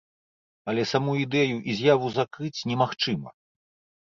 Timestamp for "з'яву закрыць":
1.81-2.65